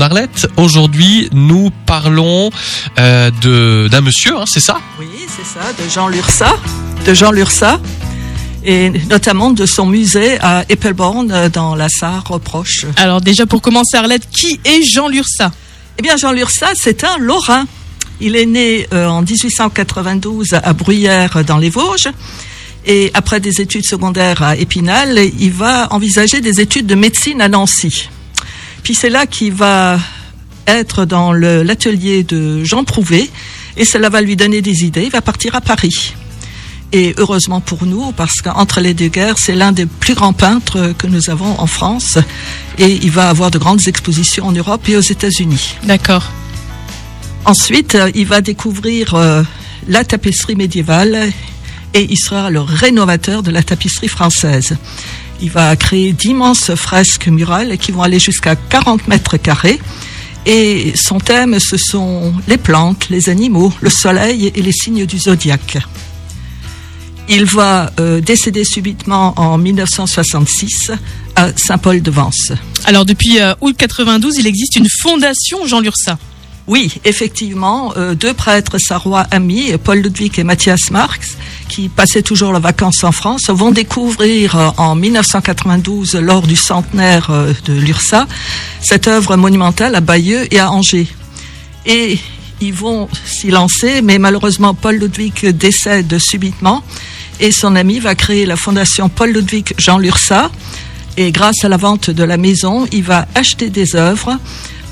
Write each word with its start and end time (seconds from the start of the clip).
Arlette. 0.00 0.48
Aujourd'hui, 0.56 1.28
nous 1.32 1.70
parlons 1.86 2.50
euh, 2.98 3.30
de 3.42 3.88
d'un 3.90 4.00
monsieur, 4.00 4.36
hein, 4.36 4.44
c'est 4.46 4.60
ça? 4.60 4.78
Oui, 4.98 5.06
c'est 5.28 5.46
ça, 5.46 5.60
de 5.72 5.88
Jean 5.88 6.08
Lursa, 6.08 6.56
de 7.06 7.14
Jean 7.14 7.30
Lursa, 7.30 7.80
et 8.64 8.90
notamment 9.10 9.50
de 9.50 9.66
son 9.66 9.86
musée 9.86 10.38
à 10.40 10.64
Eppelborn, 10.68 11.30
euh, 11.30 11.48
dans 11.48 11.74
la 11.74 11.88
Sarre 11.88 12.38
proche. 12.40 12.86
Alors 12.96 13.20
déjà 13.20 13.46
pour 13.46 13.62
commencer 13.62 13.96
Arlette, 13.96 14.28
qui 14.30 14.60
est 14.64 14.82
Jean 14.82 15.08
Lursa? 15.08 15.50
Eh 15.98 16.02
bien, 16.02 16.16
Jean 16.16 16.32
Lursa, 16.32 16.68
c'est 16.74 17.02
un 17.02 17.18
Lorrain. 17.18 17.66
Il 18.20 18.36
est 18.36 18.46
né 18.46 18.86
euh, 18.92 19.06
en 19.06 19.22
1892 19.22 20.54
à 20.54 20.72
Bruyères, 20.72 21.44
dans 21.44 21.58
les 21.58 21.70
Vosges. 21.70 22.08
Et 22.86 23.10
après 23.14 23.40
des 23.40 23.60
études 23.60 23.84
secondaires 23.84 24.42
à 24.42 24.56
Épinal, 24.56 25.18
il 25.38 25.52
va 25.52 25.92
envisager 25.92 26.40
des 26.40 26.60
études 26.60 26.86
de 26.86 26.94
médecine 26.94 27.40
à 27.40 27.48
Nancy. 27.48 28.08
Puis 28.88 28.94
c'est 28.94 29.10
là 29.10 29.26
qu'il 29.26 29.52
va 29.52 29.98
être 30.66 31.04
dans 31.04 31.34
l'atelier 31.34 32.22
de 32.22 32.64
Jean 32.64 32.84
Prouvé 32.84 33.28
et 33.76 33.84
cela 33.84 34.08
va 34.08 34.22
lui 34.22 34.34
donner 34.34 34.62
des 34.62 34.82
idées. 34.82 35.02
Il 35.02 35.10
va 35.10 35.20
partir 35.20 35.54
à 35.54 35.60
Paris. 35.60 36.14
Et 36.92 37.14
heureusement 37.18 37.60
pour 37.60 37.84
nous, 37.84 38.12
parce 38.12 38.40
qu'entre 38.40 38.80
les 38.80 38.94
deux 38.94 39.08
guerres, 39.08 39.36
c'est 39.36 39.54
l'un 39.54 39.72
des 39.72 39.84
plus 39.84 40.14
grands 40.14 40.32
peintres 40.32 40.94
que 40.96 41.06
nous 41.06 41.28
avons 41.28 41.60
en 41.60 41.66
France. 41.66 42.16
Et 42.78 42.98
il 43.02 43.10
va 43.10 43.28
avoir 43.28 43.50
de 43.50 43.58
grandes 43.58 43.86
expositions 43.86 44.46
en 44.46 44.52
Europe 44.52 44.88
et 44.88 44.96
aux 44.96 45.02
États-Unis. 45.02 45.74
D'accord. 45.82 46.24
Ensuite, 47.44 47.98
il 48.14 48.24
va 48.24 48.40
découvrir 48.40 49.14
euh, 49.16 49.42
la 49.86 50.02
tapisserie 50.02 50.56
médiévale 50.56 51.30
et 51.92 52.06
il 52.08 52.16
sera 52.16 52.48
le 52.48 52.62
rénovateur 52.62 53.42
de 53.42 53.50
la 53.50 53.62
tapisserie 53.62 54.08
française. 54.08 54.78
Il 55.40 55.50
va 55.50 55.76
créer 55.76 56.12
d'immenses 56.12 56.74
fresques 56.74 57.28
murales 57.28 57.78
qui 57.78 57.92
vont 57.92 58.02
aller 58.02 58.18
jusqu'à 58.18 58.56
40 58.56 59.06
mètres 59.08 59.36
carrés. 59.36 59.78
Et 60.46 60.94
son 60.96 61.18
thème, 61.18 61.58
ce 61.60 61.76
sont 61.76 62.32
les 62.48 62.56
plantes, 62.56 63.08
les 63.10 63.28
animaux, 63.28 63.72
le 63.80 63.90
soleil 63.90 64.50
et 64.54 64.62
les 64.62 64.72
signes 64.72 65.06
du 65.06 65.18
zodiaque. 65.18 65.78
Il 67.28 67.44
va 67.44 67.92
euh, 68.00 68.20
décéder 68.22 68.64
subitement 68.64 69.34
en 69.36 69.58
1966 69.58 70.92
à 71.36 71.50
Saint-Paul-de-Vence. 71.54 72.52
Alors 72.86 73.04
depuis 73.04 73.38
euh, 73.38 73.54
août 73.60 73.76
92, 73.76 74.38
il 74.38 74.46
existe 74.46 74.76
une 74.76 74.88
fondation 75.02 75.66
Jean 75.66 75.80
Lursa. 75.80 76.18
Oui, 76.66 76.94
effectivement, 77.04 77.92
euh, 77.96 78.14
deux 78.14 78.32
prêtres 78.32 78.78
sarrois 78.78 79.26
amis, 79.30 79.72
Paul 79.84 79.98
Ludwig 79.98 80.38
et 80.38 80.44
Mathias 80.44 80.90
Marx, 80.90 81.36
qui 81.68 81.88
passaient 81.88 82.22
toujours 82.22 82.52
leurs 82.52 82.60
vacances 82.60 83.04
en 83.04 83.12
France, 83.12 83.50
vont 83.50 83.70
découvrir 83.70 84.56
euh, 84.56 84.70
en 84.76 84.94
1992, 84.94 86.16
lors 86.16 86.46
du 86.46 86.56
centenaire 86.56 87.30
euh, 87.30 87.52
de 87.66 87.74
l'URSA, 87.74 88.26
cette 88.80 89.06
œuvre 89.06 89.36
monumentale 89.36 89.94
à 89.94 90.00
Bayeux 90.00 90.52
et 90.52 90.58
à 90.58 90.70
Angers. 90.70 91.06
Et 91.86 92.18
ils 92.60 92.74
vont 92.74 93.08
s'y 93.24 93.50
lancer, 93.50 94.02
mais 94.02 94.18
malheureusement, 94.18 94.74
Paul 94.74 94.96
Ludwig 94.96 95.46
décède 95.50 96.18
subitement 96.18 96.82
et 97.40 97.52
son 97.52 97.76
ami 97.76 98.00
va 98.00 98.14
créer 98.14 98.46
la 98.46 98.56
fondation 98.56 99.08
Paul 99.08 99.30
Ludwig 99.30 99.74
Jean 99.78 99.98
Lursa. 99.98 100.50
Et 101.16 101.32
grâce 101.32 101.64
à 101.64 101.68
la 101.68 101.76
vente 101.76 102.10
de 102.10 102.24
la 102.24 102.36
maison, 102.36 102.86
il 102.92 103.02
va 103.02 103.26
acheter 103.34 103.70
des 103.70 103.96
œuvres 103.96 104.38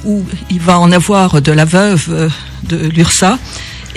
où 0.05 0.25
il 0.51 0.61
va 0.61 0.79
en 0.79 0.93
avoir 0.93 1.41
de 1.43 1.53
la 1.53 1.65
veuve 1.65 2.07
euh, 2.11 2.29
de 2.65 2.77
l'URSA. 2.77 3.39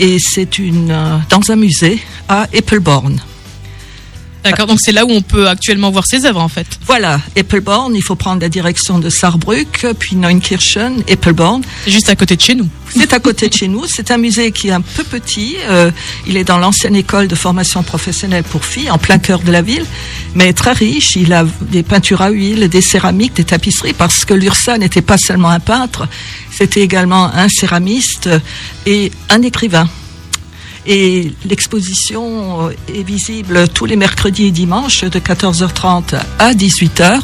Et 0.01 0.17
c'est 0.17 0.57
une 0.59 0.91
euh, 0.91 1.17
dans 1.29 1.51
un 1.51 1.57
musée 1.57 1.99
à 2.29 2.47
Eppelborn. 2.53 3.19
D'accord, 4.43 4.67
donc 4.67 4.79
c'est 4.81 4.93
là 4.93 5.05
où 5.05 5.11
on 5.11 5.21
peut 5.21 5.47
actuellement 5.47 5.91
voir 5.91 6.05
ses 6.05 6.25
œuvres 6.25 6.39
en 6.39 6.47
fait. 6.47 6.67
Voilà, 6.85 7.19
Eppelborn, 7.35 7.93
il 7.95 8.01
faut 8.01 8.15
prendre 8.15 8.41
la 8.41 8.49
direction 8.49 8.97
de 8.97 9.09
Saarbrück, 9.09 9.85
puis 9.99 10.15
Neunkirchen, 10.15 11.03
Eppelborn. 11.07 11.61
C'est 11.83 11.91
juste 11.91 12.09
à 12.09 12.15
côté 12.15 12.35
de 12.35 12.41
chez 12.41 12.55
nous. 12.55 12.67
C'est 12.95 13.13
à 13.13 13.19
côté 13.19 13.49
de 13.49 13.53
chez 13.53 13.67
nous. 13.67 13.85
C'est 13.85 14.11
un 14.11 14.17
musée 14.17 14.51
qui 14.51 14.69
est 14.69 14.71
un 14.71 14.81
peu 14.81 15.03
petit. 15.03 15.57
Euh, 15.67 15.91
il 16.25 16.37
est 16.37 16.43
dans 16.43 16.57
l'ancienne 16.57 16.95
école 16.95 17.27
de 17.27 17.35
formation 17.35 17.83
professionnelle 17.83 18.43
pour 18.43 18.65
filles, 18.65 18.89
en 18.89 18.97
plein 18.97 19.19
cœur 19.19 19.39
de 19.39 19.51
la 19.51 19.61
ville, 19.61 19.85
mais 20.35 20.53
très 20.53 20.73
riche. 20.73 21.15
Il 21.15 21.33
a 21.33 21.45
des 21.61 21.83
peintures 21.83 22.21
à 22.21 22.29
huile, 22.29 22.69
des 22.69 22.81
céramiques, 22.81 23.33
des 23.33 23.43
tapisseries, 23.43 23.93
parce 23.93 24.25
que 24.25 24.33
l'URSA 24.33 24.77
n'était 24.77 25.01
pas 25.01 25.17
seulement 25.17 25.49
un 25.49 25.59
peintre, 25.59 26.07
c'était 26.51 26.81
également 26.81 27.25
un 27.33 27.49
céramiste 27.49 28.29
et 28.85 29.11
un 29.29 29.41
écrivain. 29.41 29.89
Et 30.85 31.31
l'exposition 31.45 32.67
euh, 32.67 32.73
est 32.93 33.03
visible 33.03 33.67
tous 33.69 33.85
les 33.85 33.95
mercredis 33.95 34.45
et 34.47 34.51
dimanches 34.51 35.03
de 35.03 35.19
14h30 35.19 36.15
à 36.39 36.53
18h, 36.53 37.21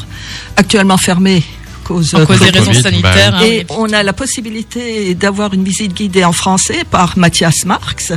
actuellement 0.58 0.98
fermée 0.98 1.44
cause, 1.84 2.14
En 2.16 2.26
cause 2.26 2.40
des 2.40 2.50
raisons 2.50 2.74
sanitaires. 2.74 3.36
hein, 3.36 3.44
et 3.46 3.66
on 3.70 3.92
a 3.94 4.04
la 4.04 4.14
possibilité 4.14 5.16
d'avoir 5.16 5.54
une 5.54 5.64
visite 5.64 5.94
guidée 5.94 6.24
en 6.26 6.34
français 6.34 6.84
par 6.90 7.18
Mathias 7.18 7.66
Marx, 7.66 8.12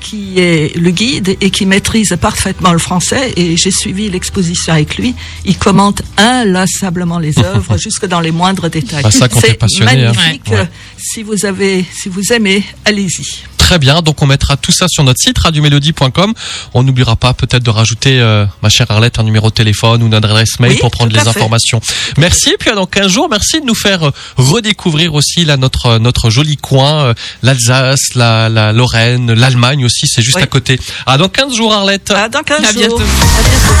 qui 0.00 0.38
est 0.40 0.76
le 0.76 0.90
guide 0.90 1.36
et 1.40 1.50
qui 1.50 1.64
maîtrise 1.64 2.16
parfaitement 2.20 2.72
le 2.72 2.78
français. 2.78 3.32
Et 3.36 3.56
j'ai 3.56 3.70
suivi 3.70 4.10
l'exposition 4.10 4.72
avec 4.74 4.96
lui. 4.96 5.14
Il 5.44 5.56
commente 5.56 6.02
inlassablement 6.16 7.18
les 7.18 7.38
œuvres, 7.44 7.78
jusque 7.78 8.06
dans 8.06 8.20
les 8.20 8.32
moindres 8.32 8.68
détails. 8.68 9.02
Bah, 9.04 9.10
ça, 9.10 9.28
quand 9.28 9.40
t'es 9.40 9.48
C'est 9.48 9.54
passionné, 9.54 10.04
hein. 10.06 10.12
magnifique. 10.14 10.50
Ouais. 10.50 10.68
Si 10.98 11.22
vous 11.22 11.44
avez, 11.46 11.84
si 11.92 12.08
vous 12.08 12.32
aimez, 12.32 12.64
allez-y. 12.84 13.44
Très 13.72 13.78
bien, 13.78 14.02
donc 14.02 14.20
on 14.20 14.26
mettra 14.26 14.58
tout 14.58 14.70
ça 14.70 14.84
sur 14.86 15.02
notre 15.02 15.18
site 15.18 15.38
radiomélodie.com. 15.38 16.34
On 16.74 16.82
n'oubliera 16.82 17.16
pas 17.16 17.32
peut-être 17.32 17.62
de 17.62 17.70
rajouter, 17.70 18.20
euh, 18.20 18.44
ma 18.62 18.68
chère 18.68 18.90
Arlette, 18.90 19.18
un 19.18 19.22
numéro 19.22 19.48
de 19.48 19.54
téléphone 19.54 20.02
ou 20.02 20.06
une 20.08 20.12
adresse 20.12 20.60
mail 20.60 20.72
Oui, 20.72 20.76
pour 20.78 20.90
prendre 20.90 21.10
les 21.10 21.18
fait. 21.18 21.26
informations. 21.28 21.80
Merci, 22.18 22.50
et 22.50 22.56
puis 22.58 22.68
à 22.68 22.74
dans 22.74 22.84
15 22.84 23.10
jours, 23.10 23.28
merci 23.30 23.62
de 23.62 23.64
nous 23.64 23.74
faire 23.74 24.08
euh, 24.08 24.10
redécouvrir 24.36 25.14
aussi 25.14 25.46
là, 25.46 25.56
notre, 25.56 25.86
euh, 25.86 25.98
notre 25.98 26.28
joli 26.28 26.58
coin, 26.58 27.02
euh, 27.04 27.14
l'Alsace, 27.42 28.14
la, 28.14 28.50
la 28.50 28.74
Lorraine, 28.74 29.32
l'Allemagne 29.32 29.86
aussi, 29.86 30.06
c'est 30.06 30.20
juste 30.20 30.36
Oui. 30.36 30.42
à 30.42 30.46
côté. 30.48 30.78
À 31.06 31.16
dans 31.16 31.30
15 31.30 31.54
jours, 31.56 31.72
Arlette. 31.72 32.10
À 32.10 32.28
dans 32.28 32.42
15 32.42 32.58
À 32.58 32.72
jours. 32.72 32.74
bientôt. 32.74 32.96
À 32.96 32.98
bientôt. 32.98 33.74